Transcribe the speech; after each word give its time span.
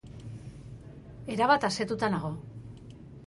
Erabat 1.35 1.69
asetuta 1.71 2.11
nago. 2.17 2.35